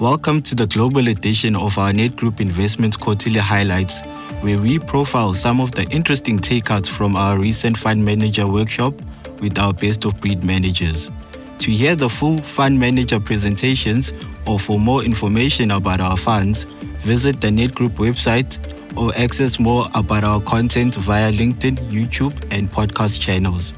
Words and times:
Welcome 0.00 0.40
to 0.44 0.54
the 0.54 0.66
global 0.66 1.08
edition 1.08 1.54
of 1.54 1.76
our 1.76 1.92
Nedgroup 1.92 2.98
Quarterly 2.98 3.38
Highlights, 3.38 4.00
where 4.40 4.58
we 4.58 4.78
profile 4.78 5.34
some 5.34 5.60
of 5.60 5.72
the 5.72 5.84
interesting 5.90 6.38
takeouts 6.38 6.88
from 6.88 7.16
our 7.16 7.38
recent 7.38 7.76
fund 7.76 8.02
manager 8.02 8.46
workshop 8.46 8.94
with 9.42 9.58
our 9.58 9.74
best 9.74 10.06
of 10.06 10.18
breed 10.18 10.42
managers. 10.42 11.10
To 11.58 11.70
hear 11.70 11.96
the 11.96 12.08
full 12.08 12.38
fund 12.38 12.80
manager 12.80 13.20
presentations 13.20 14.14
or 14.46 14.58
for 14.58 14.78
more 14.80 15.04
information 15.04 15.70
about 15.72 16.00
our 16.00 16.16
funds, 16.16 16.64
visit 17.00 17.42
the 17.42 17.48
Nedgroup 17.48 17.96
website 17.96 18.56
or 18.96 19.14
access 19.16 19.58
more 19.58 19.86
about 19.94 20.24
our 20.24 20.40
content 20.40 20.94
via 20.94 21.30
LinkedIn, 21.30 21.76
YouTube, 21.90 22.42
and 22.50 22.70
podcast 22.70 23.20
channels. 23.20 23.74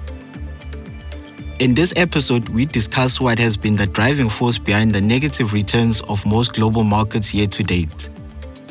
In 1.63 1.75
this 1.75 1.93
episode, 1.95 2.49
we 2.49 2.65
discuss 2.65 3.21
what 3.21 3.39
has 3.39 3.57
been 3.57 3.77
the 3.77 3.87
driving 3.87 4.29
force 4.29 4.59
behind 4.59 4.93
the 4.93 5.01
negative 5.01 5.53
returns 5.53 6.01
of 6.09 6.27
most 6.27 6.55
global 6.55 6.83
markets 6.83 7.33
year 7.33 7.47
to 7.47 7.63
date. 7.63 8.11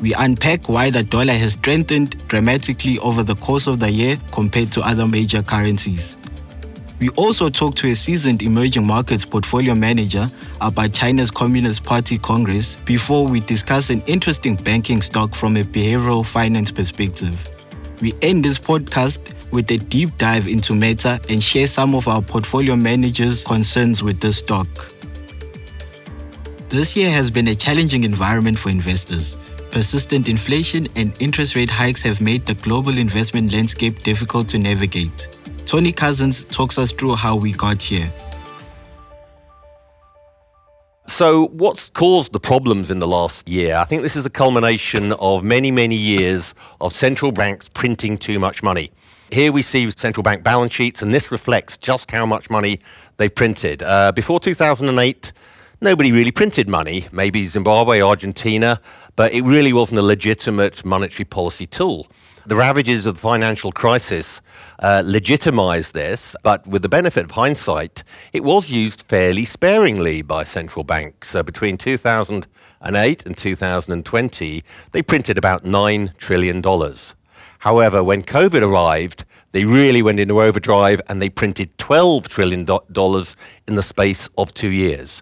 We 0.01 0.13
unpack 0.13 0.67
why 0.67 0.89
the 0.89 1.01
dollar 1.01 1.31
has 1.31 1.53
strengthened 1.53 2.27
dramatically 2.27 2.99
over 2.99 3.23
the 3.23 3.35
course 3.35 3.67
of 3.67 3.79
the 3.79 3.89
year 3.89 4.17
compared 4.33 4.73
to 4.73 4.81
other 4.81 5.07
major 5.07 5.41
currencies. 5.41 6.17
We 6.99 7.07
also 7.11 7.47
talk 7.49 7.75
to 7.75 7.87
a 7.87 7.95
seasoned 7.95 8.41
emerging 8.41 8.85
markets 8.85 9.23
portfolio 9.23 9.73
manager 9.73 10.29
about 10.59 10.91
China's 10.91 11.31
Communist 11.31 11.85
Party 11.85 12.17
Congress 12.17 12.75
before 12.83 13.25
we 13.25 13.39
discuss 13.39 13.89
an 13.89 14.03
interesting 14.05 14.57
banking 14.57 15.01
stock 15.01 15.33
from 15.33 15.55
a 15.55 15.63
behavioral 15.63 16.25
finance 16.25 16.71
perspective. 16.71 17.47
We 18.01 18.11
end 18.21 18.43
this 18.43 18.59
podcast 18.59 19.19
with 19.51 19.69
a 19.71 19.77
deep 19.77 20.17
dive 20.17 20.47
into 20.47 20.73
Meta 20.73 21.19
and 21.29 21.41
share 21.41 21.67
some 21.67 21.93
of 21.95 22.07
our 22.07 22.21
portfolio 22.21 22.75
managers' 22.75 23.43
concerns 23.43 24.01
with 24.01 24.19
this 24.19 24.37
stock. 24.37 24.67
This 26.69 26.95
year 26.95 27.11
has 27.11 27.29
been 27.29 27.49
a 27.49 27.55
challenging 27.55 28.03
environment 28.03 28.57
for 28.57 28.69
investors. 28.69 29.37
Persistent 29.71 30.29
inflation 30.29 30.87
and 30.95 31.13
interest 31.21 31.55
rate 31.55 31.69
hikes 31.69 32.01
have 32.01 32.21
made 32.21 32.45
the 32.45 32.53
global 32.53 32.97
investment 32.97 33.51
landscape 33.51 34.03
difficult 34.03 34.47
to 34.49 34.57
navigate. 34.57 35.29
Tony 35.65 35.91
Cousins 35.91 36.45
talks 36.45 36.77
us 36.77 36.91
through 36.91 37.15
how 37.15 37.35
we 37.35 37.53
got 37.53 37.81
here. 37.81 38.11
So, 41.07 41.47
what's 41.47 41.89
caused 41.89 42.31
the 42.31 42.39
problems 42.39 42.89
in 42.89 42.99
the 42.99 43.07
last 43.07 43.47
year? 43.47 43.75
I 43.75 43.83
think 43.83 44.01
this 44.01 44.15
is 44.15 44.25
a 44.25 44.29
culmination 44.29 45.11
of 45.13 45.43
many, 45.43 45.69
many 45.69 45.95
years 45.95 46.55
of 46.79 46.93
central 46.93 47.31
banks 47.33 47.67
printing 47.67 48.17
too 48.17 48.39
much 48.39 48.63
money. 48.63 48.91
Here 49.31 49.53
we 49.53 49.61
see 49.61 49.89
central 49.91 50.23
bank 50.23 50.43
balance 50.43 50.73
sheets, 50.73 51.01
and 51.01 51.13
this 51.13 51.31
reflects 51.31 51.77
just 51.77 52.11
how 52.11 52.25
much 52.25 52.49
money 52.49 52.79
they've 53.15 53.33
printed. 53.33 53.81
Uh, 53.81 54.11
before 54.11 54.41
2008, 54.41 55.31
nobody 55.79 56.11
really 56.11 56.31
printed 56.31 56.67
money, 56.67 57.07
maybe 57.13 57.45
Zimbabwe, 57.45 58.01
Argentina, 58.01 58.81
but 59.15 59.31
it 59.31 59.43
really 59.43 59.71
wasn't 59.71 59.99
a 59.99 60.01
legitimate 60.01 60.83
monetary 60.83 61.23
policy 61.23 61.65
tool. 61.65 62.07
The 62.45 62.57
ravages 62.57 63.05
of 63.05 63.15
the 63.15 63.21
financial 63.21 63.71
crisis 63.71 64.41
uh, 64.79 65.01
legitimized 65.05 65.93
this, 65.93 66.35
but 66.43 66.67
with 66.67 66.81
the 66.81 66.89
benefit 66.89 67.23
of 67.23 67.31
hindsight, 67.31 68.03
it 68.33 68.43
was 68.43 68.69
used 68.69 69.03
fairly 69.03 69.45
sparingly 69.45 70.21
by 70.23 70.43
central 70.43 70.83
banks. 70.83 71.35
Uh, 71.35 71.41
between 71.41 71.77
2008 71.77 73.25
and 73.25 73.37
2020, 73.37 74.63
they 74.91 75.01
printed 75.01 75.37
about 75.37 75.63
$9 75.63 76.17
trillion. 76.17 76.61
However, 77.61 78.03
when 78.03 78.23
COVID 78.23 78.63
arrived, 78.63 79.23
they 79.51 79.65
really 79.65 80.01
went 80.01 80.19
into 80.19 80.41
overdrive 80.41 80.99
and 81.07 81.21
they 81.21 81.29
printed 81.29 81.77
$12 81.77 82.27
trillion 82.27 82.61
in 83.67 83.75
the 83.75 83.83
space 83.83 84.27
of 84.35 84.51
two 84.55 84.71
years. 84.71 85.21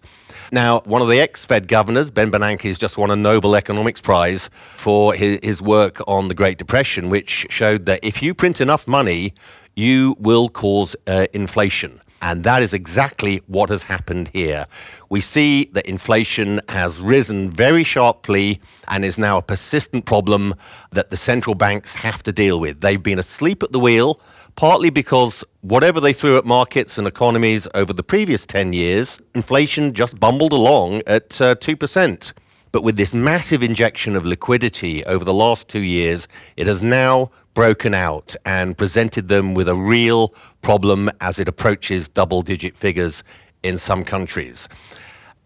Now, 0.50 0.80
one 0.86 1.02
of 1.02 1.10
the 1.10 1.20
ex 1.20 1.46
Fed 1.46 1.68
governors, 1.68 2.10
Ben 2.10 2.32
Bernanke, 2.32 2.62
has 2.62 2.78
just 2.80 2.98
won 2.98 3.12
a 3.12 3.16
Nobel 3.18 3.58
Economics 3.58 4.00
Prize 4.00 4.50
for 4.78 5.14
his, 5.14 5.62
work 5.62 6.00
on 6.08 6.30
the 6.30 6.34
Great 6.34 6.58
Depression, 6.58 7.10
which 7.10 7.46
showed 7.50 7.86
that 7.88 8.00
if 8.04 8.24
you 8.24 8.34
print 8.34 8.62
enough 8.62 8.88
money, 8.88 9.34
you 9.76 10.16
will 10.18 10.48
cause 10.48 10.96
uh, 11.08 11.28
inflation. 11.34 12.00
And 12.22 12.44
that 12.44 12.62
is 12.62 12.74
exactly 12.74 13.42
what 13.48 13.70
has 13.70 13.84
happened 13.84 14.30
here. 14.34 14.66
We 15.10 15.22
see 15.22 15.70
that 15.74 15.86
inflation 15.86 16.60
has 16.70 17.02
risen 17.02 17.50
very 17.50 17.84
sharply 17.84 18.62
and 18.88 19.06
is 19.06 19.18
now 19.18 19.38
a 19.38 19.42
persistent 19.42 20.06
problem 20.06 20.56
that 20.92 21.10
the 21.10 21.18
central 21.18 21.56
banks 21.56 21.96
have 21.96 22.22
to 22.24 22.32
deal 22.32 22.60
with. 22.60 22.82
They've 22.82 23.02
been 23.02 23.20
asleep 23.20 23.64
at 23.64 23.72
the 23.72 23.80
wheel, 23.80 24.20
partly 24.56 24.90
because 24.90 25.44
whatever 25.62 26.00
they 26.00 26.14
threw 26.14 26.38
at 26.38 26.46
markets 26.46 26.98
and 26.98 27.08
economies 27.08 27.68
over 27.74 27.94
the 27.94 28.04
previous 28.04 28.46
10 28.46 28.74
years, 28.74 29.22
inflation 29.34 29.94
just 29.94 30.20
bumbled 30.20 30.54
along 30.54 31.02
at 31.08 31.40
uh, 31.42 31.56
2%. 31.56 32.34
But 32.72 32.84
with 32.84 32.98
this 32.98 33.14
massive 33.14 33.64
injection 33.64 34.16
of 34.16 34.26
liquidity 34.26 35.04
over 35.06 35.26
the 35.26 35.34
last 35.34 35.68
two 35.70 35.82
years, 35.82 36.28
it 36.56 36.68
has 36.68 36.84
now 36.84 37.32
broken 37.60 37.94
out 37.94 38.38
and 38.46 38.78
presented 38.78 39.28
them 39.28 39.54
with 39.54 39.68
a 39.68 39.76
real 39.76 40.34
problem 40.62 41.12
as 41.20 41.40
it 41.40 41.50
approaches 41.50 42.08
double 42.08 42.42
digit 42.42 42.74
figures 42.74 43.22
in 43.64 43.78
some 43.78 44.06
countries. 44.06 44.70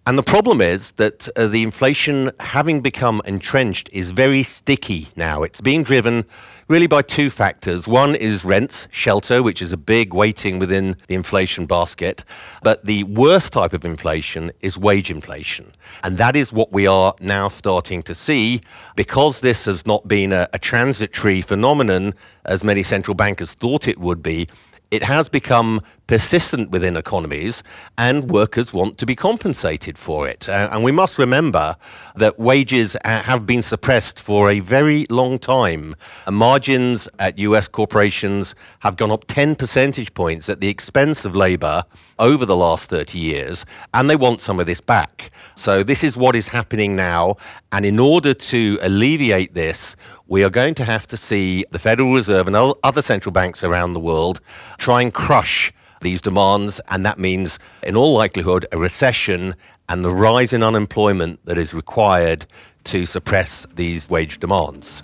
And 0.06 0.16
the 0.16 0.22
problem 0.22 0.62
is 0.62 0.92
that 0.98 1.28
uh, 1.36 1.48
the 1.48 1.64
inflation, 1.64 2.30
having 2.40 2.82
become 2.82 3.20
entrenched, 3.26 3.90
is 3.92 4.12
very 4.12 4.44
sticky 4.44 5.08
now. 5.16 5.42
It's 5.42 5.60
being 5.60 5.82
driven 5.82 6.26
really 6.68 6.88
by 6.88 7.02
two 7.02 7.30
factors. 7.30 7.88
One 7.88 8.16
is 8.16 8.46
rents, 8.46 8.88
shelter, 8.92 9.44
which 9.44 9.62
is 9.62 9.72
a 9.72 9.78
big 9.78 10.14
weighting 10.14 10.60
within 10.60 10.96
the 11.08 11.16
inflation 11.16 11.66
basket. 11.66 12.24
But 12.62 12.86
the 12.86 13.04
worst 13.06 13.54
type 13.54 13.74
of 13.74 13.86
inflation 13.86 14.52
is 14.62 14.78
wage 14.78 15.12
inflation. 15.12 15.72
And 16.04 16.18
that 16.18 16.36
is 16.36 16.54
what 16.54 16.72
we 16.72 16.88
are 16.88 17.14
now 17.20 17.48
starting 17.48 18.02
to 18.04 18.16
see 18.16 18.62
because 18.96 19.42
this 19.42 19.66
has 19.66 19.86
not 19.86 20.08
been 20.08 20.32
a, 20.32 20.48
a 20.54 20.60
transitory 20.60 21.42
phenomenon 21.42 22.14
as 22.46 22.64
many 22.64 22.84
central 22.84 23.16
bankers 23.16 23.54
thought 23.54 23.88
it 23.88 24.00
would 24.00 24.22
be 24.22 24.48
it 24.92 25.02
has 25.02 25.28
become 25.28 25.82
persistent 26.08 26.70
within 26.70 26.98
economies, 26.98 27.64
and 27.98 28.30
workers 28.30 28.74
want 28.74 28.98
to 28.98 29.06
be 29.06 29.16
compensated 29.16 29.98
for 29.98 30.28
it. 30.28 30.50
Uh, 30.50 30.70
and 30.72 30.84
we 30.84 30.92
must 30.92 31.18
remember 31.18 31.76
that 32.16 32.38
wages 32.38 32.96
uh, 33.06 33.22
have 33.22 33.46
been 33.46 33.62
suppressed 33.62 34.20
for 34.20 34.52
a 34.52 34.60
very 34.60 35.06
long 35.10 35.40
time. 35.40 35.96
Uh, 36.28 36.32
margins 36.32 37.08
at 37.20 37.38
US 37.40 37.68
corporations 37.68 38.56
have 38.80 38.98
gone 38.98 39.12
up 39.12 39.26
10 39.28 39.56
percentage 39.56 40.14
points 40.14 40.50
at 40.50 40.60
the 40.60 40.68
expense 40.70 41.26
of 41.26 41.36
labor 41.36 41.84
over 42.20 42.46
the 42.46 42.56
last 42.56 42.90
30 42.90 43.18
years, 43.18 43.66
and 43.94 44.10
they 44.10 44.16
want 44.16 44.42
some 44.42 44.60
of 44.60 44.66
this 44.66 44.82
back. 44.82 45.32
So, 45.56 45.84
this 45.84 46.04
is 46.04 46.18
what 46.18 46.36
is 46.36 46.48
happening 46.48 46.96
now. 46.96 47.38
And 47.72 47.86
in 47.86 48.00
order 48.00 48.34
to 48.34 48.78
alleviate 48.82 49.54
this, 49.54 49.96
we 50.28 50.44
are 50.44 50.50
going 50.50 50.76
to 50.76 50.86
have 50.86 51.08
to 51.08 51.18
see 51.18 51.66
the 51.72 51.80
Federal 51.80 52.14
Reserve 52.14 52.48
and 52.48 52.56
other 52.84 53.02
central 53.02 53.32
banks 53.32 53.64
around 53.64 53.94
the 53.94 54.00
world 54.00 54.42
try 54.78 55.02
and 55.02 55.14
crush 55.14 55.74
these 56.04 56.22
demands, 56.22 56.80
and 56.90 57.06
that 57.06 57.18
means, 57.18 57.58
in 57.82 57.96
all 57.96 58.14
likelihood, 58.14 58.66
a 58.72 58.78
recession 58.78 59.56
and 59.90 60.06
the 60.06 60.12
rise 60.12 60.54
in 60.54 60.62
unemployment 60.64 61.44
that 61.46 61.58
is 61.58 61.74
required 61.74 62.46
to 62.86 63.06
suppress 63.06 63.66
these 63.76 64.10
wage 64.10 64.40
demands. 64.40 65.02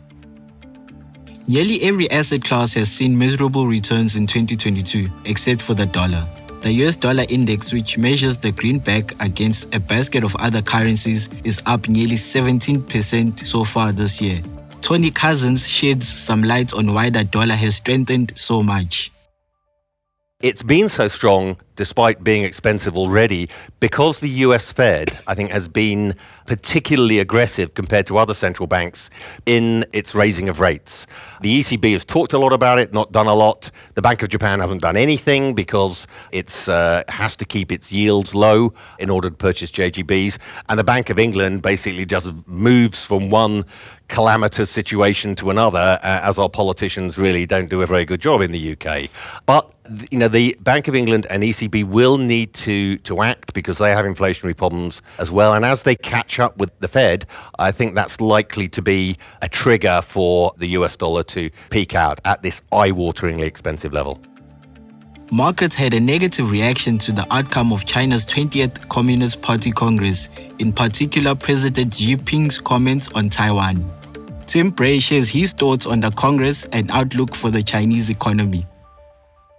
Nearly 1.47 1.81
every 1.81 2.09
asset 2.11 2.43
class 2.43 2.73
has 2.75 2.91
seen 2.91 3.17
miserable 3.17 3.65
returns 3.65 4.15
in 4.15 4.27
2022, 4.27 5.07
except 5.25 5.61
for 5.61 5.73
the 5.73 5.87
dollar. 5.87 6.27
The 6.61 6.71
US 6.83 6.95
dollar 6.95 7.23
index, 7.29 7.73
which 7.73 7.97
measures 7.97 8.37
the 8.37 8.51
greenback 8.51 9.19
against 9.23 9.73
a 9.73 9.79
basket 9.79 10.23
of 10.23 10.35
other 10.35 10.61
currencies, 10.61 11.29
is 11.43 11.61
up 11.65 11.87
nearly 11.87 12.17
17% 12.17 13.45
so 13.45 13.63
far 13.63 13.91
this 13.91 14.21
year. 14.21 14.41
Tony 14.81 15.09
Cousins 15.09 15.67
sheds 15.67 16.07
some 16.07 16.43
light 16.43 16.73
on 16.73 16.93
why 16.93 17.09
the 17.09 17.23
dollar 17.23 17.55
has 17.55 17.77
strengthened 17.77 18.33
so 18.35 18.61
much. 18.61 19.11
It's 20.41 20.63
been 20.63 20.87
so 20.87 21.09
strong 21.09 21.57
despite 21.75 22.23
being 22.23 22.45
expensive 22.45 22.95
already 22.95 23.49
because 23.81 24.21
the 24.21 24.29
US 24.47 24.71
Fed, 24.71 25.19
I 25.27 25.35
think, 25.35 25.51
has 25.51 25.67
been 25.67 26.15
particularly 26.45 27.19
aggressive 27.19 27.73
compared 27.73 28.07
to 28.07 28.17
other 28.17 28.33
central 28.33 28.65
banks 28.65 29.09
in 29.45 29.83
its 29.91 30.15
raising 30.15 30.47
of 30.47 30.61
rates. 30.61 31.07
The 31.41 31.59
ECB 31.59 31.91
has 31.91 32.05
talked 32.05 32.31
a 32.31 32.37
lot 32.37 32.53
about 32.53 32.79
it, 32.79 32.93
not 32.93 33.11
done 33.11 33.27
a 33.27 33.33
lot. 33.33 33.69
The 33.95 34.01
Bank 34.01 34.23
of 34.23 34.29
Japan 34.29 34.61
hasn't 34.61 34.81
done 34.81 34.95
anything 34.95 35.55
because 35.55 36.07
it 36.31 36.69
uh, 36.69 37.03
has 37.09 37.35
to 37.35 37.43
keep 37.43 37.69
its 37.69 37.91
yields 37.91 38.33
low 38.33 38.73
in 38.97 39.09
order 39.09 39.29
to 39.29 39.35
purchase 39.35 39.69
JGBs. 39.71 40.37
And 40.69 40.79
the 40.79 40.85
Bank 40.85 41.09
of 41.09 41.19
England 41.19 41.63
basically 41.63 42.05
just 42.05 42.31
moves 42.47 43.03
from 43.03 43.29
one 43.29 43.65
calamitous 44.07 44.71
situation 44.71 45.35
to 45.35 45.49
another, 45.49 45.99
uh, 46.01 46.19
as 46.23 46.39
our 46.39 46.49
politicians 46.49 47.17
really 47.17 47.45
don't 47.45 47.69
do 47.69 47.81
a 47.81 47.85
very 47.85 48.05
good 48.05 48.21
job 48.21 48.39
in 48.39 48.51
the 48.53 48.71
UK. 48.71 49.09
But 49.45 49.69
you 50.11 50.17
know, 50.17 50.27
the 50.27 50.55
Bank 50.61 50.87
of 50.87 50.95
England 50.95 51.25
and 51.29 51.43
ECB 51.43 51.83
will 51.85 52.17
need 52.17 52.53
to 52.55 52.97
to 52.99 53.21
act 53.21 53.53
because 53.53 53.77
they 53.77 53.91
have 53.91 54.05
inflationary 54.05 54.55
problems 54.55 55.01
as 55.17 55.31
well. 55.31 55.53
And 55.53 55.65
as 55.65 55.83
they 55.83 55.95
catch 55.95 56.39
up 56.39 56.57
with 56.57 56.77
the 56.79 56.87
Fed, 56.87 57.25
I 57.57 57.71
think 57.71 57.95
that's 57.95 58.21
likely 58.21 58.67
to 58.69 58.81
be 58.81 59.17
a 59.41 59.49
trigger 59.49 60.01
for 60.01 60.53
the 60.57 60.67
US 60.69 60.95
dollar 60.95 61.23
to 61.23 61.49
peak 61.69 61.95
out 61.95 62.19
at 62.25 62.41
this 62.41 62.61
eye-wateringly 62.71 63.43
expensive 63.43 63.93
level. 63.93 64.19
Markets 65.31 65.75
had 65.75 65.93
a 65.93 65.99
negative 65.99 66.51
reaction 66.51 66.97
to 66.97 67.11
the 67.11 67.25
outcome 67.31 67.71
of 67.71 67.85
China's 67.85 68.25
20th 68.25 68.89
Communist 68.89 69.41
Party 69.43 69.71
Congress, 69.71 70.27
in 70.57 70.73
particular 70.73 71.35
President 71.35 71.93
Xi 71.93 72.15
Jinping's 72.15 72.59
comments 72.59 73.11
on 73.13 73.29
Taiwan. 73.29 73.93
Tim 74.47 74.71
Bray 74.71 74.97
shares 74.97 75.29
his 75.29 75.53
thoughts 75.53 75.85
on 75.85 75.99
the 75.99 76.09
Congress 76.11 76.65
and 76.71 76.89
outlook 76.89 77.35
for 77.35 77.51
the 77.51 77.61
Chinese 77.61 78.09
economy 78.09 78.65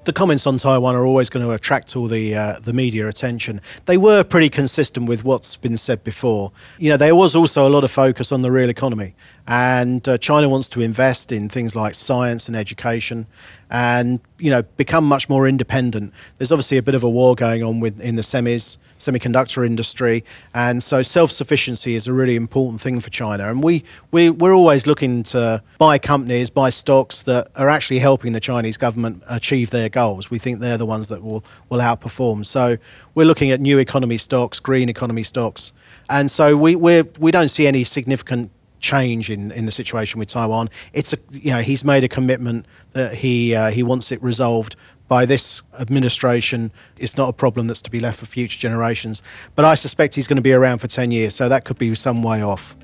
the 0.04 0.12
comments 0.12 0.46
on 0.46 0.56
Taiwan 0.56 0.96
are 0.96 1.04
always 1.04 1.28
going 1.28 1.44
to 1.44 1.52
attract 1.52 1.94
all 1.94 2.08
the 2.08 2.34
uh, 2.34 2.60
the 2.60 2.72
media 2.72 3.08
attention. 3.08 3.60
They 3.86 3.96
were 3.96 4.24
pretty 4.24 4.48
consistent 4.48 5.08
with 5.08 5.24
what's 5.24 5.56
been 5.56 5.76
said 5.76 6.02
before. 6.04 6.52
You 6.78 6.90
know, 6.90 6.96
there 6.96 7.14
was 7.14 7.36
also 7.36 7.66
a 7.66 7.70
lot 7.70 7.84
of 7.84 7.90
focus 7.90 8.32
on 8.32 8.42
the 8.42 8.50
real 8.50 8.70
economy, 8.70 9.14
and 9.46 10.06
uh, 10.08 10.16
China 10.18 10.48
wants 10.48 10.68
to 10.70 10.80
invest 10.80 11.32
in 11.32 11.48
things 11.48 11.76
like 11.76 11.94
science 11.94 12.48
and 12.48 12.56
education, 12.56 13.26
and 13.70 14.20
you 14.38 14.50
know, 14.50 14.62
become 14.76 15.04
much 15.04 15.28
more 15.28 15.46
independent. 15.46 16.12
There's 16.38 16.50
obviously 16.50 16.78
a 16.78 16.82
bit 16.82 16.94
of 16.94 17.04
a 17.04 17.10
war 17.10 17.34
going 17.34 17.62
on 17.62 17.80
with 17.80 18.00
in 18.00 18.16
the 18.16 18.22
semis 18.22 18.78
semiconductor 18.98 19.64
industry. 19.64 20.24
And 20.54 20.82
so 20.82 21.02
self 21.02 21.30
sufficiency 21.30 21.94
is 21.94 22.06
a 22.06 22.12
really 22.12 22.36
important 22.36 22.80
thing 22.80 23.00
for 23.00 23.10
China. 23.10 23.50
And 23.50 23.62
we, 23.62 23.84
we, 24.10 24.30
we're 24.30 24.54
always 24.54 24.86
looking 24.86 25.22
to 25.24 25.62
buy 25.78 25.98
companies, 25.98 26.50
buy 26.50 26.70
stocks 26.70 27.22
that 27.22 27.48
are 27.56 27.68
actually 27.68 27.98
helping 27.98 28.32
the 28.32 28.40
Chinese 28.40 28.76
government 28.76 29.22
achieve 29.28 29.70
their 29.70 29.88
goals. 29.88 30.30
We 30.30 30.38
think 30.38 30.60
they're 30.60 30.78
the 30.78 30.86
ones 30.86 31.08
that 31.08 31.22
will, 31.22 31.44
will 31.68 31.80
outperform. 31.80 32.44
So 32.44 32.76
we're 33.14 33.26
looking 33.26 33.50
at 33.50 33.60
new 33.60 33.78
economy 33.78 34.18
stocks, 34.18 34.60
green 34.60 34.88
economy 34.88 35.22
stocks. 35.22 35.72
And 36.08 36.30
so 36.30 36.56
we, 36.56 36.76
we're, 36.76 37.04
we 37.18 37.30
don't 37.30 37.48
see 37.48 37.66
any 37.66 37.84
significant 37.84 38.50
change 38.80 39.30
in, 39.30 39.52
in 39.52 39.66
the 39.66 39.72
situation 39.72 40.18
with 40.18 40.28
Taiwan. 40.28 40.68
It's 40.92 41.12
a 41.12 41.18
you 41.30 41.50
know 41.50 41.60
he's 41.60 41.84
made 41.84 42.04
a 42.04 42.08
commitment 42.08 42.66
that 42.92 43.14
he 43.14 43.54
uh, 43.54 43.70
he 43.70 43.82
wants 43.82 44.10
it 44.12 44.22
resolved 44.22 44.76
by 45.10 45.26
this 45.26 45.62
administration. 45.80 46.70
It's 46.96 47.16
not 47.16 47.28
a 47.28 47.32
problem 47.32 47.66
that's 47.66 47.82
to 47.82 47.90
be 47.90 47.98
left 47.98 48.20
for 48.20 48.26
future 48.26 48.58
generations. 48.58 49.22
But 49.56 49.64
I 49.64 49.74
suspect 49.74 50.14
he's 50.14 50.28
going 50.28 50.36
to 50.36 50.42
be 50.42 50.52
around 50.52 50.78
for 50.78 50.86
10 50.86 51.10
years, 51.10 51.34
so 51.34 51.48
that 51.48 51.64
could 51.64 51.78
be 51.78 51.92
some 51.96 52.22
way 52.22 52.42
off. 52.42 52.76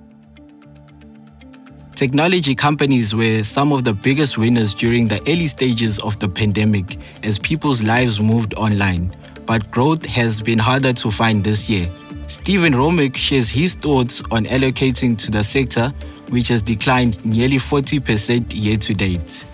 Technology 1.94 2.56
companies 2.56 3.14
were 3.14 3.44
some 3.44 3.72
of 3.72 3.84
the 3.84 3.94
biggest 3.94 4.36
winners 4.36 4.74
during 4.74 5.06
the 5.06 5.20
early 5.28 5.46
stages 5.46 6.00
of 6.00 6.18
the 6.18 6.28
pandemic 6.28 6.98
as 7.22 7.38
people's 7.38 7.82
lives 7.82 8.20
moved 8.20 8.54
online. 8.54 9.16
But 9.46 9.70
growth 9.70 10.04
has 10.04 10.42
been 10.42 10.58
harder 10.58 10.92
to 10.92 11.10
find 11.12 11.44
this 11.44 11.70
year. 11.70 11.86
Stephen 12.28 12.72
Romick 12.72 13.14
shares 13.14 13.48
his 13.48 13.74
thoughts 13.74 14.20
on 14.32 14.46
allocating 14.46 15.16
to 15.18 15.30
the 15.30 15.44
sector, 15.44 15.92
which 16.30 16.48
has 16.48 16.60
declined 16.60 17.24
nearly 17.24 17.56
40% 17.56 18.52
year 18.52 18.76
to 18.76 18.94
date. 18.94 19.44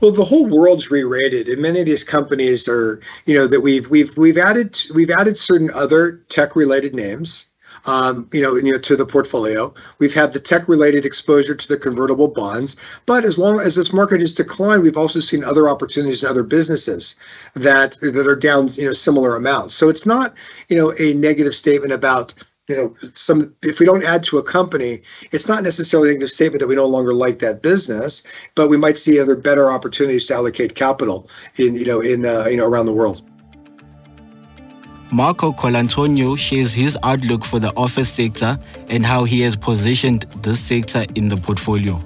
Well, 0.00 0.12
the 0.12 0.24
whole 0.24 0.46
world's 0.46 0.90
re-rated, 0.90 1.48
and 1.48 1.62
many 1.62 1.80
of 1.80 1.86
these 1.86 2.02
companies 2.04 2.68
are, 2.68 3.00
you 3.24 3.34
know, 3.34 3.46
that 3.46 3.60
we've 3.60 3.88
we've 3.88 4.16
we've 4.16 4.38
added 4.38 4.76
we've 4.92 5.10
added 5.10 5.36
certain 5.36 5.70
other 5.70 6.20
tech-related 6.28 6.92
names, 6.92 7.46
um, 7.86 8.28
you 8.32 8.40
know, 8.42 8.54
you 8.54 8.72
know, 8.72 8.78
to 8.78 8.96
the 8.96 9.06
portfolio. 9.06 9.72
We've 9.98 10.14
had 10.14 10.32
the 10.32 10.40
tech-related 10.40 11.04
exposure 11.04 11.54
to 11.54 11.68
the 11.68 11.76
convertible 11.76 12.28
bonds, 12.28 12.76
but 13.06 13.24
as 13.24 13.38
long 13.38 13.60
as 13.60 13.76
this 13.76 13.92
market 13.92 14.20
has 14.20 14.34
declined, 14.34 14.82
we've 14.82 14.96
also 14.96 15.20
seen 15.20 15.44
other 15.44 15.68
opportunities 15.68 16.22
in 16.22 16.28
other 16.28 16.42
businesses 16.42 17.16
that 17.54 17.98
that 18.00 18.26
are 18.26 18.36
down, 18.36 18.68
you 18.74 18.84
know, 18.84 18.92
similar 18.92 19.36
amounts. 19.36 19.74
So 19.74 19.88
it's 19.88 20.06
not, 20.06 20.34
you 20.68 20.76
know, 20.76 20.92
a 20.98 21.14
negative 21.14 21.54
statement 21.54 21.92
about 21.92 22.34
you 22.68 22.76
know 22.76 22.94
some 23.12 23.54
if 23.62 23.80
we 23.80 23.86
don't 23.86 24.04
add 24.04 24.22
to 24.22 24.38
a 24.38 24.42
company 24.42 25.02
it's 25.32 25.48
not 25.48 25.64
necessarily 25.64 26.16
a 26.16 26.28
statement 26.28 26.60
that 26.60 26.68
we 26.68 26.76
no 26.76 26.86
longer 26.86 27.12
like 27.12 27.40
that 27.40 27.60
business 27.60 28.22
but 28.54 28.68
we 28.68 28.76
might 28.76 28.96
see 28.96 29.18
other 29.18 29.34
better 29.34 29.70
opportunities 29.70 30.26
to 30.26 30.34
allocate 30.34 30.76
capital 30.76 31.28
in 31.56 31.74
you 31.74 31.84
know 31.84 32.00
in 32.00 32.24
uh, 32.24 32.46
you 32.46 32.56
know 32.56 32.66
around 32.66 32.86
the 32.86 32.92
world 32.92 33.22
Marco 35.12 35.52
Colantonio 35.52 36.38
shares 36.38 36.72
his 36.72 36.96
outlook 37.02 37.44
for 37.44 37.58
the 37.58 37.70
office 37.76 38.08
sector 38.08 38.58
and 38.88 39.04
how 39.04 39.24
he 39.24 39.42
has 39.42 39.54
positioned 39.54 40.22
this 40.40 40.58
sector 40.58 41.04
in 41.14 41.28
the 41.28 41.36
portfolio. 41.36 42.02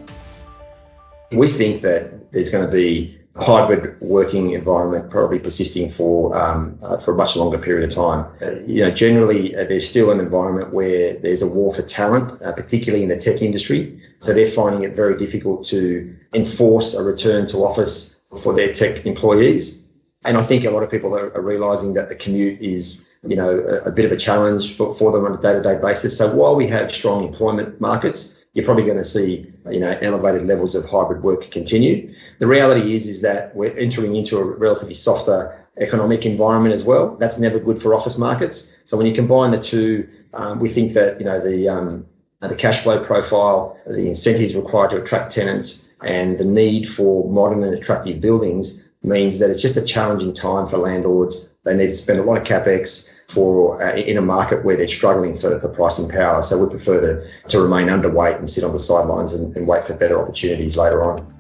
We 1.31 1.49
think 1.49 1.83
that 1.83 2.33
there's 2.33 2.51
going 2.51 2.67
to 2.67 2.73
be 2.73 3.17
a 3.37 3.45
hybrid 3.45 4.01
working 4.01 4.53
environment 4.53 5.09
probably 5.09 5.39
persisting 5.39 5.89
for 5.89 6.37
um, 6.37 6.77
uh, 6.83 6.97
for 6.99 7.15
a 7.15 7.17
much 7.17 7.37
longer 7.37 7.59
period 7.59 7.89
of 7.89 7.95
time. 7.95 8.27
Uh, 8.43 8.59
you 8.67 8.81
know, 8.81 8.91
generally 8.91 9.55
uh, 9.55 9.63
there's 9.63 9.89
still 9.89 10.11
an 10.11 10.19
environment 10.19 10.73
where 10.73 11.15
there's 11.15 11.43
a 11.43 11.47
war 11.47 11.73
for 11.73 11.83
talent, 11.83 12.43
uh, 12.43 12.51
particularly 12.51 13.05
in 13.05 13.09
the 13.09 13.17
tech 13.17 13.41
industry. 13.41 14.01
So 14.19 14.35
they're 14.35 14.51
finding 14.51 14.83
it 14.83 14.97
very 14.97 15.17
difficult 15.17 15.65
to 15.67 16.13
enforce 16.35 16.95
a 16.95 17.05
return 17.05 17.47
to 17.49 17.59
office 17.59 18.19
for 18.43 18.53
their 18.53 18.73
tech 18.73 19.07
employees. 19.07 19.86
And 20.27 20.37
I 20.37 20.43
think 20.43 20.65
a 20.65 20.71
lot 20.71 20.83
of 20.83 20.91
people 20.91 21.17
are, 21.17 21.33
are 21.37 21.41
realizing 21.41 21.95
that 21.95 22.09
the 22.09 22.17
commute 22.17 22.61
is 22.61 23.09
you 23.23 23.37
know 23.37 23.59
a, 23.61 23.89
a 23.89 23.93
bit 23.93 24.05
of 24.05 24.13
a 24.13 24.17
challenge 24.17 24.75
for, 24.77 24.95
for 24.95 25.13
them 25.13 25.25
on 25.25 25.33
a 25.33 25.41
day-to-day 25.41 25.79
basis. 25.81 26.19
So 26.19 26.35
while 26.35 26.57
we 26.57 26.67
have 26.67 26.91
strong 26.91 27.27
employment 27.29 27.81
markets, 27.81 28.45
you're 28.53 28.65
probably 28.65 28.85
going 28.85 28.99
to 28.99 29.05
see 29.05 29.53
you 29.71 29.79
know 29.79 29.97
elevated 30.03 30.47
levels 30.47 30.75
of 30.75 30.85
hybrid 30.85 31.23
work 31.23 31.51
continue. 31.53 32.13
The 32.41 32.47
reality 32.47 32.95
is 32.97 33.07
is 33.07 33.23
that 33.23 33.55
we're 33.55 33.77
entering 33.79 34.17
into 34.17 34.39
a 34.39 34.45
relatively 34.45 34.95
softer 34.95 35.65
economic 35.79 36.27
environment 36.27 36.75
as 36.75 36.83
well. 36.83 37.17
That's 37.17 37.39
never 37.39 37.61
good 37.61 37.81
for 37.81 37.95
office 37.95 38.19
markets. 38.19 38.73
So 38.85 38.97
when 38.97 39.07
you 39.07 39.15
combine 39.15 39.53
the 39.53 39.61
two, 39.61 40.09
um, 40.35 40.59
we 40.59 40.71
think 40.71 40.93
that 40.95 41.21
you 41.21 41.25
know 41.25 41.39
the 41.41 41.69
um, 41.69 42.05
the 42.41 42.57
cash 42.57 42.83
flow 42.83 42.99
profile, 43.03 43.79
the 43.87 44.09
incentives 44.09 44.57
required 44.57 44.91
to 44.91 45.03
attract 45.03 45.33
tenants, 45.33 45.89
and 46.03 46.37
the 46.37 46.45
need 46.45 46.89
for 46.89 47.31
modern 47.31 47.63
and 47.63 47.75
attractive 47.75 48.21
buildings 48.21 48.86
means 49.07 49.39
that 49.39 49.51
it's 49.51 49.63
just 49.63 49.77
a 49.77 49.83
challenging 49.83 50.35
time 50.35 50.67
for 50.67 50.79
landlords. 50.79 51.57
They 51.65 51.75
need 51.75 51.87
to 51.87 51.95
spend 51.95 52.19
a 52.19 52.23
lot 52.23 52.39
of 52.39 52.45
capex 52.45 53.11
for 53.29 53.83
uh, 53.83 53.97
in 53.97 54.19
a 54.19 54.23
market 54.23 54.65
where 54.65 54.77
they're 54.77 54.89
struggling 54.89 55.37
for, 55.37 55.59
for 55.59 55.69
pricing 55.69 56.09
power. 56.09 56.43
So 56.43 56.63
we 56.63 56.71
prefer 56.71 57.01
to, 57.01 57.49
to 57.49 57.61
remain 57.61 57.89
underweight 57.89 58.39
and 58.39 58.49
sit 58.49 58.65
on 58.65 58.73
the 58.73 58.79
sidelines 58.79 59.33
and, 59.33 59.57
and 59.57 59.67
wait 59.67 59.87
for 59.87 59.95
better 59.95 60.21
opportunities 60.21 60.77
later 60.77 61.03
on. 61.05 61.33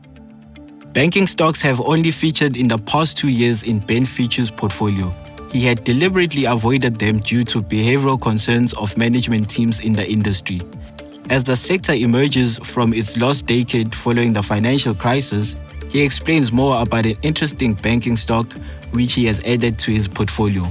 Banking 0.92 1.26
stocks 1.26 1.60
have 1.60 1.80
only 1.82 2.10
featured 2.10 2.56
in 2.56 2.68
the 2.68 2.78
past 2.78 3.18
two 3.18 3.28
years 3.28 3.62
in 3.64 3.80
Ben 3.80 4.06
Feature's 4.06 4.50
portfolio. 4.50 5.14
He 5.52 5.64
had 5.64 5.84
deliberately 5.84 6.44
avoided 6.44 6.98
them 6.98 7.18
due 7.18 7.44
to 7.44 7.60
behavioral 7.60 8.20
concerns 8.20 8.72
of 8.74 8.96
management 8.96 9.48
teams 9.48 9.80
in 9.80 9.92
the 9.92 10.08
industry. 10.08 10.60
As 11.28 11.44
the 11.44 11.56
sector 11.56 11.92
emerges 11.92 12.58
from 12.58 12.94
its 12.94 13.16
lost 13.16 13.46
decade 13.46 13.94
following 13.94 14.32
the 14.32 14.42
financial 14.42 14.94
crisis, 14.94 15.56
he 15.90 16.02
explains 16.02 16.52
more 16.52 16.80
about 16.82 17.06
an 17.06 17.16
interesting 17.22 17.74
banking 17.74 18.16
stock 18.16 18.52
which 18.92 19.14
he 19.14 19.26
has 19.26 19.40
added 19.44 19.78
to 19.80 19.92
his 19.92 20.08
portfolio. 20.08 20.66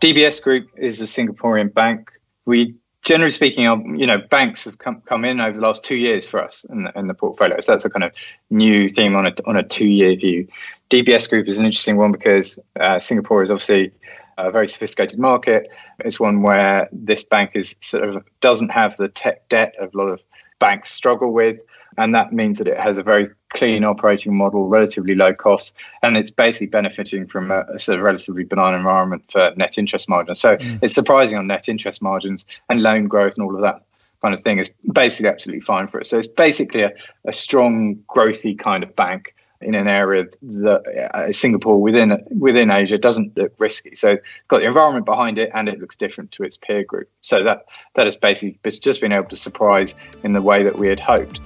DBS 0.00 0.42
Group 0.42 0.68
is 0.76 1.00
a 1.00 1.04
Singaporean 1.04 1.72
bank. 1.72 2.10
We 2.46 2.74
generally 3.02 3.30
speaking, 3.30 3.64
you 3.98 4.06
know, 4.06 4.18
banks 4.18 4.64
have 4.64 4.78
come, 4.78 5.02
come 5.06 5.24
in 5.24 5.40
over 5.40 5.56
the 5.56 5.62
last 5.62 5.82
two 5.82 5.96
years 5.96 6.26
for 6.26 6.42
us 6.42 6.64
in 6.70 6.84
the, 6.84 6.98
in 6.98 7.06
the 7.06 7.14
portfolio. 7.14 7.60
So 7.60 7.72
that's 7.72 7.84
a 7.84 7.90
kind 7.90 8.04
of 8.04 8.12
new 8.50 8.88
theme 8.88 9.16
on 9.16 9.26
a 9.26 9.34
on 9.46 9.56
a 9.56 9.62
two 9.62 9.86
year 9.86 10.16
view. 10.16 10.46
DBS 10.90 11.28
Group 11.28 11.48
is 11.48 11.58
an 11.58 11.64
interesting 11.64 11.96
one 11.96 12.12
because 12.12 12.58
uh, 12.78 12.98
Singapore 12.98 13.42
is 13.42 13.50
obviously 13.50 13.92
a 14.38 14.50
very 14.50 14.68
sophisticated 14.68 15.18
market. 15.18 15.68
It's 16.00 16.18
one 16.18 16.42
where 16.42 16.88
this 16.92 17.24
bank 17.24 17.52
is 17.54 17.76
sort 17.80 18.04
of 18.04 18.24
doesn't 18.40 18.70
have 18.70 18.96
the 18.96 19.08
tech 19.08 19.48
debt 19.48 19.74
a 19.80 19.88
lot 19.96 20.08
of 20.08 20.20
banks 20.58 20.90
struggle 20.90 21.32
with 21.32 21.58
and 22.00 22.14
that 22.14 22.32
means 22.32 22.58
that 22.58 22.66
it 22.66 22.78
has 22.78 22.96
a 22.96 23.02
very 23.02 23.28
clean 23.50 23.84
operating 23.84 24.34
model, 24.34 24.68
relatively 24.68 25.14
low 25.14 25.34
costs, 25.34 25.74
and 26.02 26.16
it's 26.16 26.30
basically 26.30 26.66
benefiting 26.66 27.26
from 27.26 27.50
a, 27.50 27.64
a 27.74 27.78
sort 27.78 27.98
of 27.98 28.04
relatively 28.04 28.42
benign 28.42 28.74
environment 28.74 29.22
for 29.30 29.52
net 29.56 29.76
interest 29.76 30.08
margins. 30.08 30.40
So 30.40 30.56
mm. 30.56 30.78
it's 30.82 30.94
surprising 30.94 31.36
on 31.36 31.46
net 31.46 31.68
interest 31.68 32.00
margins 32.00 32.46
and 32.70 32.82
loan 32.82 33.06
growth 33.06 33.34
and 33.36 33.44
all 33.44 33.54
of 33.54 33.60
that 33.60 33.82
kind 34.22 34.32
of 34.32 34.40
thing 34.40 34.58
is 34.58 34.70
basically 34.92 35.28
absolutely 35.28 35.60
fine 35.60 35.88
for 35.88 36.00
it. 36.00 36.06
So 36.06 36.16
it's 36.16 36.26
basically 36.26 36.82
a, 36.82 36.92
a 37.26 37.32
strong, 37.32 37.96
growthy 38.08 38.58
kind 38.58 38.82
of 38.82 38.96
bank 38.96 39.34
in 39.60 39.74
an 39.74 39.88
area 39.88 40.24
that 40.40 41.10
uh, 41.14 41.30
Singapore 41.32 41.82
within 41.82 42.16
within 42.30 42.70
Asia 42.70 42.96
doesn't 42.96 43.36
look 43.36 43.52
risky. 43.58 43.94
So 43.94 44.12
it's 44.12 44.22
got 44.48 44.60
the 44.60 44.66
environment 44.66 45.04
behind 45.04 45.38
it, 45.38 45.50
and 45.52 45.68
it 45.68 45.80
looks 45.80 45.96
different 45.96 46.32
to 46.32 46.44
its 46.44 46.56
peer 46.56 46.82
group. 46.82 47.10
So 47.20 47.44
that 47.44 47.66
that 47.94 48.06
has 48.06 48.16
basically 48.16 48.58
just 48.70 49.02
been 49.02 49.12
able 49.12 49.28
to 49.28 49.36
surprise 49.36 49.94
in 50.24 50.32
the 50.32 50.40
way 50.40 50.62
that 50.62 50.78
we 50.78 50.88
had 50.88 51.00
hoped. 51.00 51.40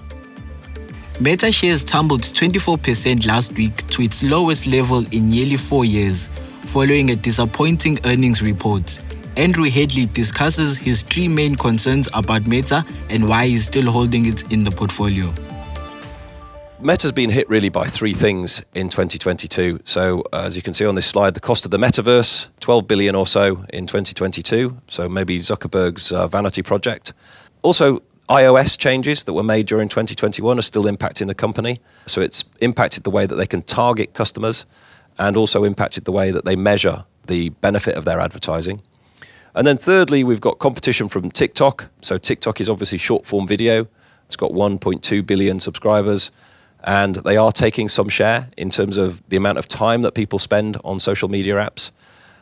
Meta 1.21 1.52
shares 1.52 1.85
tumbled 1.85 2.23
24% 2.23 3.25
last 3.25 3.52
week 3.52 3.87
to 3.87 4.02
its 4.02 4.25
lowest 4.25 4.66
level 4.66 5.06
in 5.12 5.28
nearly 5.28 5.56
four 5.56 5.85
years, 5.85 6.28
following 6.66 7.11
a 7.11 7.16
disappointing 7.16 8.00
earnings 8.04 8.42
report. 8.42 8.99
Andrew 9.37 9.71
Headley 9.71 10.06
discusses 10.06 10.76
his 10.76 11.02
three 11.04 11.28
main 11.28 11.54
concerns 11.54 12.09
about 12.14 12.49
Meta 12.49 12.85
and 13.11 13.28
why 13.28 13.47
he's 13.47 13.66
still 13.66 13.92
holding 13.92 14.26
it 14.26 14.52
in 14.52 14.64
the 14.64 14.73
portfolio. 14.73 15.33
Meta's 16.80 17.12
been 17.12 17.30
hit 17.30 17.49
really 17.49 17.68
by 17.68 17.87
three 17.87 18.12
things 18.12 18.61
in 18.75 18.88
2022. 18.88 19.80
So, 19.85 20.25
uh, 20.33 20.42
as 20.42 20.56
you 20.56 20.62
can 20.62 20.75
see 20.75 20.85
on 20.85 20.97
this 20.97 21.06
slide, 21.06 21.35
the 21.35 21.40
cost 21.40 21.64
of 21.64 21.71
the 21.71 21.78
metaverse, 21.78 22.49
12 22.59 22.88
billion 22.88 23.14
or 23.14 23.26
so 23.26 23.64
in 23.73 23.87
2022. 23.87 24.76
So, 24.88 25.09
maybe 25.09 25.38
Zuckerberg's 25.38 26.11
uh, 26.11 26.26
vanity 26.26 26.62
project. 26.62 27.12
Also, 27.62 28.02
iOS 28.28 28.78
changes 28.78 29.25
that 29.25 29.35
were 29.35 29.43
made 29.43 29.66
during 29.66 29.88
2021 29.88 30.59
are 30.59 30.62
still 30.62 30.85
impacting 30.85 31.26
the 31.26 31.35
company. 31.35 31.81
So 32.07 32.21
it's 32.21 32.45
impacted 32.61 33.04
the 33.04 33.11
way 33.11 33.26
that 33.26 33.35
they 33.35 33.47
can 33.47 33.62
target 33.62 34.14
customers 34.14 34.64
and 35.19 35.37
also 35.37 35.64
impacted 35.64 36.04
the 36.04 36.12
way 36.12 36.31
that 36.31 36.45
they 36.45 36.57
measure 36.57 37.04
the 37.26 37.50
benefit 37.50 37.97
of 37.97 38.04
their 38.04 38.21
advertising. 38.21 38.83
And 39.54 39.66
then 39.66 39.76
thirdly, 39.76 40.25
we've 40.25 40.40
got 40.40 40.59
competition 40.59 41.09
from 41.09 41.31
TikTok. 41.31 41.88
So 42.00 42.19
TikTok 42.19 42.61
is 42.61 42.69
obviously 42.69 42.99
short 42.99 43.26
form 43.26 43.47
video. 43.47 43.87
It's 44.26 44.37
got 44.37 44.52
1.2 44.52 45.26
billion 45.26 45.61
subscribers 45.61 46.31
and 46.85 47.16
they 47.16 47.37
are 47.37 47.52
taking 47.52 47.88
some 47.88 48.09
share 48.09 48.49
in 48.57 48.71
terms 48.71 48.97
of 48.99 49.23
the 49.28 49.37
amount 49.37 49.59
of 49.59 49.69
time 49.69 50.02
that 50.02 50.14
people 50.14 50.38
spend 50.38 50.78
on 50.85 50.99
social 50.99 51.28
media 51.28 51.54
apps. 51.54 51.90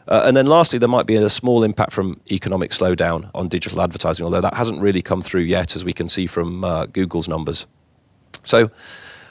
Uh, 0.08 0.22
and 0.24 0.36
then 0.36 0.46
lastly, 0.46 0.78
there 0.78 0.88
might 0.88 1.06
be 1.06 1.16
a 1.16 1.30
small 1.30 1.62
impact 1.62 1.92
from 1.92 2.20
economic 2.30 2.72
slowdown 2.72 3.30
on 3.34 3.48
digital 3.48 3.80
advertising, 3.80 4.24
although 4.24 4.40
that 4.40 4.54
hasn't 4.54 4.80
really 4.80 5.02
come 5.02 5.22
through 5.22 5.42
yet, 5.42 5.76
as 5.76 5.84
we 5.84 5.92
can 5.92 6.08
see 6.08 6.26
from 6.26 6.64
uh, 6.64 6.86
Google's 6.86 7.28
numbers. 7.28 7.66
So 8.42 8.70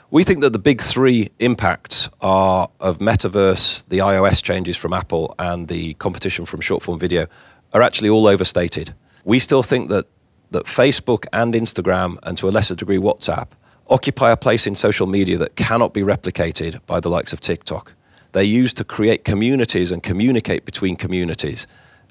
we 0.10 0.24
think 0.24 0.42
that 0.42 0.52
the 0.52 0.60
big 0.60 0.82
three 0.82 1.30
impacts 1.40 2.10
are 2.22 2.70
of 2.80 3.00
metaverse, 3.00 3.84
the 3.90 4.00
iOS 4.00 4.42
changes 4.42 4.78
from 4.78 4.94
Apple, 4.94 5.36
and 5.40 5.68
the 5.68 5.94
competition 5.96 6.46
from 6.46 6.62
short 6.62 6.84
form 6.84 7.00
video 7.00 7.28
are 7.74 7.82
actually 7.82 8.10
all 8.10 8.28
overstated. 8.28 8.94
We 9.24 9.40
still 9.40 9.64
think 9.64 9.90
that, 9.90 10.08
that 10.52 10.66
Facebook 10.66 11.26
and 11.34 11.54
Instagram, 11.54 12.18
and 12.24 12.38
to 12.38 12.48
a 12.48 12.52
lesser 12.52 12.76
degree 12.76 12.98
WhatsApp, 12.98 13.48
occupy 13.88 14.32
a 14.32 14.38
place 14.38 14.68
in 14.68 14.76
social 14.76 15.08
media 15.08 15.38
that 15.38 15.56
cannot 15.56 15.94
be 15.94 16.02
replicated 16.02 16.80
by 16.86 17.00
the 17.00 17.10
likes 17.10 17.34
of 17.34 17.40
TikTok. 17.40 17.94
They're 18.32 18.44
used 18.44 18.78
to 18.78 18.84
create 18.84 19.24
communities 19.26 19.92
and 19.92 20.02
communicate 20.02 20.66
between 20.66 20.96
communities. 20.96 21.68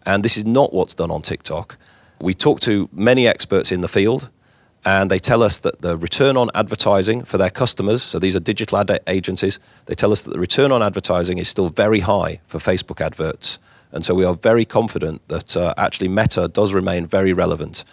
And 0.07 0.25
this 0.25 0.37
is 0.37 0.45
not 0.45 0.73
what's 0.73 0.95
done 0.95 1.11
on 1.11 1.23
TikTok. 1.23 1.77
We 2.21 2.35
talk 2.35 2.61
to 2.61 2.89
many 2.93 3.27
experts 3.27 3.73
in 3.73 3.81
the 3.81 3.89
field, 3.89 4.29
and 4.85 5.11
they 5.11 5.19
tell 5.19 5.43
us 5.43 5.61
that 5.61 5.81
the 5.83 5.97
return 5.97 6.37
on 6.37 6.51
advertising 6.55 7.25
for 7.25 7.39
their 7.39 7.51
customers, 7.51 8.03
so 8.03 8.19
these 8.19 8.37
are 8.37 8.41
digital 8.41 8.79
ad 8.79 9.01
agencies, 9.07 9.59
they 9.87 9.95
tell 9.95 10.13
us 10.13 10.23
that 10.23 10.33
the 10.33 10.39
return 10.39 10.73
on 10.73 10.83
advertising 10.83 11.39
is 11.39 11.49
still 11.49 11.69
very 11.69 12.01
high 12.01 12.41
for 12.47 12.59
Facebook 12.59 13.01
adverts. 13.01 13.59
And 13.93 14.05
so 14.05 14.15
we 14.15 14.25
are 14.25 14.35
very 14.35 14.65
confident 14.65 15.27
that 15.29 15.57
uh, 15.57 15.75
actually 15.77 16.09
Meta 16.09 16.49
does 16.49 16.73
remain 16.73 17.07
very 17.07 17.33
relevant. 17.33 17.85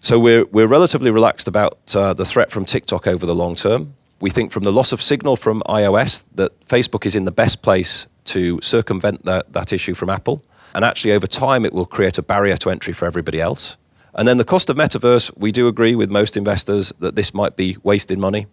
So 0.00 0.18
we're, 0.18 0.44
we're 0.46 0.66
relatively 0.66 1.10
relaxed 1.10 1.48
about 1.48 1.78
uh, 1.94 2.14
the 2.14 2.24
threat 2.24 2.50
from 2.50 2.64
TikTok 2.64 3.06
over 3.06 3.26
the 3.26 3.34
long 3.34 3.54
term. 3.54 3.94
We 4.20 4.30
think 4.30 4.52
from 4.52 4.64
the 4.64 4.72
loss 4.72 4.92
of 4.92 5.00
signal 5.00 5.36
from 5.36 5.62
iOS 5.66 6.24
that 6.34 6.58
Facebook 6.66 7.06
is 7.06 7.16
in 7.16 7.24
the 7.24 7.32
best 7.32 7.62
place 7.62 8.06
to 8.24 8.60
circumvent 8.60 9.24
that, 9.24 9.52
that 9.52 9.72
issue 9.72 9.94
from 9.94 10.10
Apple. 10.10 10.44
And 10.74 10.84
actually, 10.84 11.12
over 11.12 11.26
time, 11.26 11.64
it 11.64 11.72
will 11.72 11.86
create 11.86 12.18
a 12.18 12.22
barrier 12.22 12.56
to 12.58 12.70
entry 12.70 12.92
for 12.92 13.06
everybody 13.06 13.40
else. 13.40 13.76
And 14.14 14.28
then 14.28 14.36
the 14.36 14.44
cost 14.44 14.68
of 14.68 14.76
metaverse, 14.76 15.32
we 15.36 15.52
do 15.52 15.68
agree 15.68 15.94
with 15.94 16.10
most 16.10 16.36
investors 16.36 16.92
that 17.00 17.16
this 17.16 17.32
might 17.32 17.56
be 17.56 17.76
wasting 17.82 18.20
money. 18.20 18.46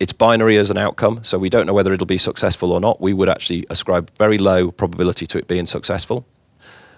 It's 0.00 0.12
binary 0.12 0.56
as 0.56 0.70
an 0.70 0.78
outcome, 0.78 1.22
so 1.22 1.38
we 1.38 1.50
don't 1.50 1.66
know 1.66 1.74
whether 1.74 1.92
it'll 1.92 2.06
be 2.06 2.18
successful 2.18 2.72
or 2.72 2.80
not. 2.80 3.00
We 3.00 3.12
would 3.12 3.28
actually 3.28 3.66
ascribe 3.70 4.10
very 4.18 4.38
low 4.38 4.70
probability 4.70 5.26
to 5.26 5.38
it 5.38 5.46
being 5.46 5.66
successful. 5.66 6.26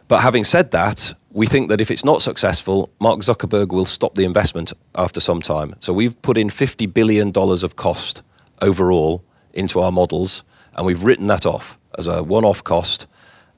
But 0.09 0.21
having 0.21 0.45
said 0.45 0.71
that, 0.73 1.15
we 1.31 1.47
think 1.47 1.69
that 1.69 1.81
if 1.81 1.91
it's 1.91 2.05
not 2.05 2.23
successful, 2.23 2.91
Mark 3.01 3.21
Zuckerberg 3.21 3.73
will 3.73 3.87
stop 3.87 4.15
the 4.15 4.25
investment 4.25 4.73
after 4.95 5.19
some 5.19 5.41
time. 5.41 5.75
So 5.81 5.93
we've 5.93 6.21
put 6.23 6.37
in 6.37 6.49
$50 6.49 6.93
billion 6.93 7.33
of 7.35 7.77
cost 7.77 8.23
overall 8.61 9.25
into 9.53 9.81
our 9.81 9.91
models, 9.91 10.43
and 10.75 10.87
we've 10.87 11.03
written 11.03 11.27
that 11.29 11.47
off 11.47 11.79
as 11.99 12.07
a 12.07 12.23
one 12.23 12.45
off 12.45 12.63
cost. 12.63 13.07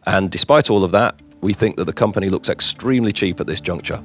And 0.07 0.31
despite 0.31 0.71
all 0.71 0.85
of 0.85 0.93
that, 0.93 1.21
we 1.41 1.53
think 1.53 1.77
that 1.77 1.85
the 1.85 1.93
company 1.93 2.29
looks 2.29 2.49
extremely 2.49 3.13
cheap 3.13 3.41
at 3.41 3.47
this 3.47 3.61
juncture. 3.61 4.03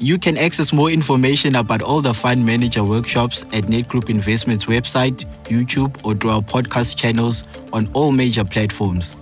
You 0.00 0.18
can 0.18 0.36
access 0.36 0.72
more 0.72 0.90
information 0.90 1.54
about 1.56 1.80
all 1.80 2.00
the 2.00 2.12
fund 2.12 2.44
manager 2.44 2.84
workshops 2.84 3.44
at 3.52 3.64
Nedgroup 3.64 4.10
Investments 4.10 4.66
website, 4.66 5.24
YouTube, 5.44 6.04
or 6.04 6.14
through 6.14 6.30
our 6.30 6.42
podcast 6.42 6.96
channels 6.96 7.44
on 7.72 7.88
all 7.94 8.12
major 8.12 8.44
platforms. 8.44 9.16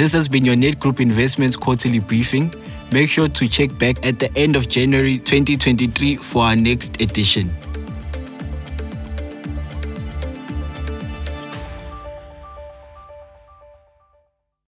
This 0.00 0.12
has 0.12 0.28
been 0.28 0.46
your 0.46 0.54
Nedgroup 0.54 0.98
Investments 0.98 1.56
quarterly 1.56 1.98
briefing. 1.98 2.50
Make 2.90 3.10
sure 3.10 3.28
to 3.28 3.46
check 3.46 3.76
back 3.78 4.02
at 4.02 4.18
the 4.18 4.34
end 4.34 4.56
of 4.56 4.66
January 4.66 5.18
2023 5.18 6.16
for 6.16 6.42
our 6.42 6.56
next 6.56 7.02
edition. 7.02 7.54